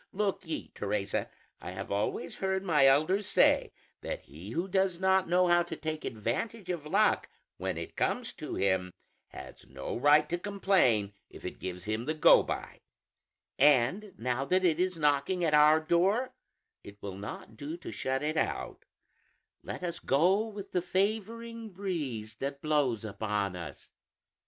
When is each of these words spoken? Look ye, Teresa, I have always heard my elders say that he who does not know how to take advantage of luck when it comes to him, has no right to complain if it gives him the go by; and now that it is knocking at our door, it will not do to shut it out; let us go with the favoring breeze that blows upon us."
Look 0.13 0.47
ye, 0.47 0.69
Teresa, 0.73 1.29
I 1.59 1.69
have 1.73 1.91
always 1.91 2.37
heard 2.37 2.63
my 2.63 2.87
elders 2.87 3.27
say 3.27 3.71
that 4.01 4.21
he 4.21 4.49
who 4.49 4.67
does 4.67 4.99
not 4.99 5.29
know 5.29 5.45
how 5.45 5.61
to 5.61 5.75
take 5.75 6.03
advantage 6.03 6.71
of 6.71 6.87
luck 6.87 7.29
when 7.57 7.77
it 7.77 7.95
comes 7.95 8.33
to 8.33 8.55
him, 8.55 8.91
has 9.27 9.67
no 9.69 9.95
right 9.95 10.27
to 10.29 10.39
complain 10.39 11.13
if 11.29 11.45
it 11.45 11.59
gives 11.59 11.83
him 11.83 12.05
the 12.05 12.15
go 12.15 12.41
by; 12.41 12.79
and 13.59 14.15
now 14.17 14.43
that 14.43 14.65
it 14.65 14.79
is 14.79 14.97
knocking 14.97 15.43
at 15.43 15.53
our 15.53 15.79
door, 15.79 16.33
it 16.83 16.99
will 17.03 17.15
not 17.15 17.55
do 17.55 17.77
to 17.77 17.91
shut 17.91 18.23
it 18.23 18.37
out; 18.37 18.85
let 19.61 19.83
us 19.83 19.99
go 19.99 20.47
with 20.47 20.71
the 20.71 20.81
favoring 20.81 21.69
breeze 21.69 22.37
that 22.37 22.59
blows 22.63 23.05
upon 23.05 23.55
us." 23.55 23.91